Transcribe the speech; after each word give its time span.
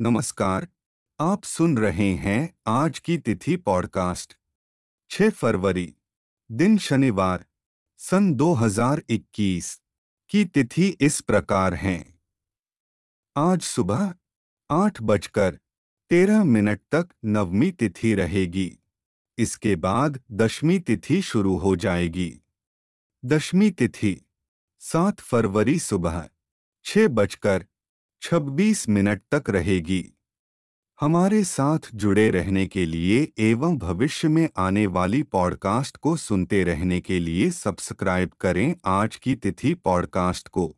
नमस्कार, 0.00 0.68
आप 1.20 1.44
सुन 1.44 1.78
रहे 1.78 2.14
हैं 2.14 2.54
आज 2.66 2.98
की 2.98 3.18
तिथि 3.18 3.56
पॉडकास्ट। 3.56 4.36
6 5.10 5.30
फरवरी, 5.30 5.94
दिन 6.52 6.78
शनिवार, 6.78 7.44
सन 7.96 8.34
2021 8.34 9.80
की 10.28 10.44
तिथि 10.44 10.88
इस 11.00 11.20
प्रकार 11.20 11.74
है। 11.74 12.18
आज 13.36 13.60
सुबह 13.60 14.14
आठ 14.70 15.02
बजकर 15.02 15.58
तेरह 16.10 16.44
मिनट 16.44 16.80
तक 16.92 17.08
नवमी 17.24 17.70
तिथि 17.70 18.14
रहेगी। 18.14 18.78
इसके 19.38 19.76
बाद 19.76 20.20
दशमी 20.32 20.78
तिथि 20.78 21.22
शुरू 21.22 21.56
हो 21.56 21.76
जाएगी। 21.76 22.40
दशमी 23.24 23.70
तिथि, 23.70 24.20
सात 24.78 25.20
फरवरी 25.20 25.78
सुबह, 25.78 26.28
छह 26.84 27.08
बजकर 27.08 27.66
छब्बीस 28.22 28.88
मिनट 28.88 29.22
तक 29.34 29.50
रहेगी। 29.50 30.04
हमारे 31.00 31.44
साथ 31.44 31.78
जुड़े 31.94 32.30
रहने 32.30 32.66
के 32.66 32.86
लिए 32.86 33.32
एवं 33.38 33.78
भविष्य 33.78 34.28
में 34.28 34.48
आने 34.56 34.86
वाली 34.86 35.22
पॉडकास्ट 35.22 35.96
को 35.96 36.16
सुनते 36.16 36.64
रहने 36.64 37.00
के 37.00 37.18
लिए 37.20 37.50
सब्सक्राइब 37.50 38.30
करें 38.40 38.74
आज 38.84 39.16
की 39.16 39.34
तिथि 39.34 39.74
पॉडकास्ट 39.74 40.48
को। 40.48 40.76